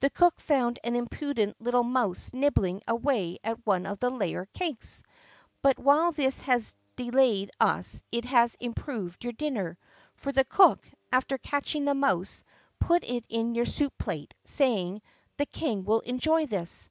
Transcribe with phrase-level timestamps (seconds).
[0.00, 4.46] "The cook found an impudent little mouse nib bling away at one of the layer
[4.46, 5.04] cakes.
[5.62, 9.78] But while this has de layed us it has improved your dinner.
[10.16, 12.42] For the cook, after catching the mouse,
[12.80, 15.02] put it in your soup plate, saying,
[15.36, 16.90] The King will enjoy this.